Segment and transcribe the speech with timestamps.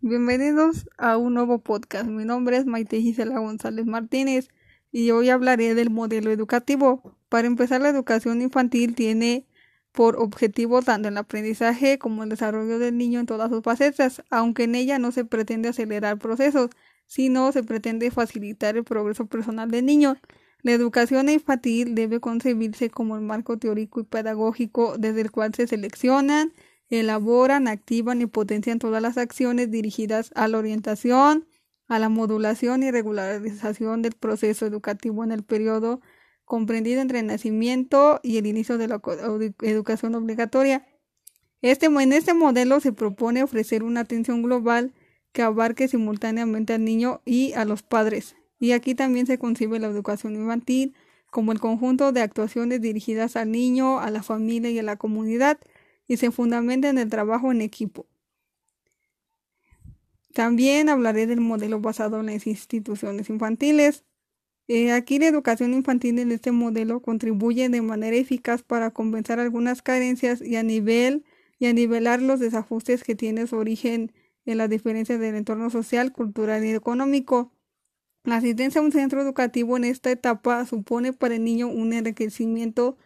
[0.00, 2.06] Bienvenidos a un nuevo podcast.
[2.06, 4.48] Mi nombre es Maite Gisela González Martínez
[4.90, 7.16] y hoy hablaré del modelo educativo.
[7.28, 9.46] Para empezar, la educación infantil tiene
[9.92, 14.64] por objetivo tanto el aprendizaje como el desarrollo del niño en todas sus facetas, aunque
[14.64, 16.70] en ella no se pretende acelerar procesos,
[17.06, 20.16] sino se pretende facilitar el progreso personal del niño.
[20.62, 25.66] La educación infantil debe concebirse como el marco teórico y pedagógico desde el cual se
[25.66, 26.52] seleccionan,
[27.00, 31.46] elaboran, activan y potencian todas las acciones dirigidas a la orientación,
[31.88, 36.00] a la modulación y regularización del proceso educativo en el periodo
[36.44, 39.00] comprendido entre el nacimiento y el inicio de la
[39.62, 40.86] educación obligatoria.
[41.62, 44.92] Este, en este modelo se propone ofrecer una atención global
[45.32, 48.36] que abarque simultáneamente al niño y a los padres.
[48.58, 50.94] Y aquí también se concibe la educación infantil
[51.30, 55.58] como el conjunto de actuaciones dirigidas al niño, a la familia y a la comunidad,
[56.12, 58.06] y se fundamenta en el trabajo en equipo.
[60.34, 64.04] También hablaré del modelo basado en las instituciones infantiles.
[64.68, 69.80] Eh, aquí la educación infantil en este modelo contribuye de manera eficaz para compensar algunas
[69.80, 71.24] carencias y a nivel
[71.58, 74.12] y a nivelar los desajustes que tiene su origen
[74.44, 77.54] en las diferencias del entorno social, cultural y económico.
[78.22, 82.98] La asistencia a un centro educativo en esta etapa supone para el niño un enriquecimiento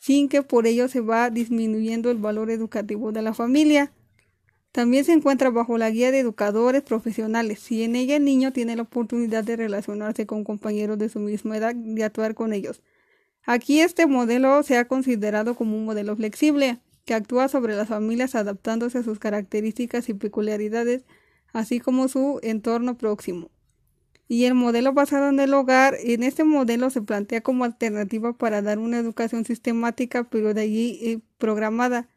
[0.00, 3.92] sin que por ello se va disminuyendo el valor educativo de la familia.
[4.72, 8.76] También se encuentra bajo la guía de educadores profesionales y en ella el niño tiene
[8.76, 12.82] la oportunidad de relacionarse con compañeros de su misma edad y actuar con ellos.
[13.44, 18.34] Aquí este modelo se ha considerado como un modelo flexible, que actúa sobre las familias
[18.34, 21.04] adaptándose a sus características y peculiaridades,
[21.52, 23.50] así como su entorno próximo.
[24.32, 28.62] Y el modelo basado en el hogar, en este modelo se plantea como alternativa para
[28.62, 32.08] dar una educación sistemática, pero de allí eh, programada.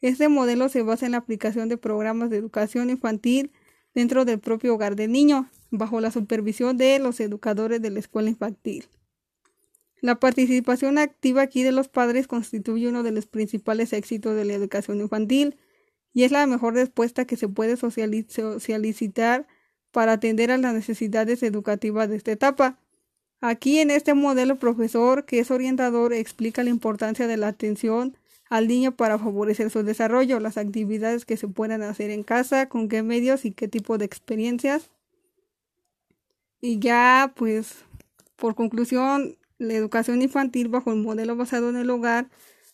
[0.00, 3.52] Este modelo se basa en la aplicación de programas de educación infantil
[3.94, 8.30] dentro del propio hogar del niño, bajo la supervisión de los educadores de la escuela
[8.30, 8.88] infantil.
[10.00, 14.54] La participación activa aquí de los padres constituye uno de los principales éxitos de la
[14.54, 15.56] educación infantil
[16.12, 19.46] y es la mejor respuesta que se puede socializar
[19.92, 22.78] para atender a las necesidades educativas de esta etapa.
[23.40, 28.16] Aquí en este modelo, el profesor, que es orientador, explica la importancia de la atención
[28.50, 32.88] al niño para favorecer su desarrollo, las actividades que se puedan hacer en casa, con
[32.88, 34.90] qué medios y qué tipo de experiencias.
[36.60, 37.84] Y ya, pues,
[38.36, 42.28] por conclusión, la educación infantil bajo el modelo basado en el hogar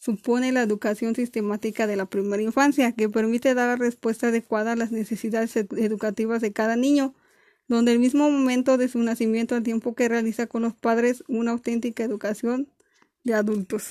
[0.00, 4.90] supone la educación sistemática de la primera infancia, que permite dar respuesta adecuada a las
[4.90, 7.14] necesidades educativas de cada niño,
[7.68, 11.52] donde el mismo momento de su nacimiento al tiempo que realiza con los padres una
[11.52, 12.68] auténtica educación
[13.24, 13.84] de adultos.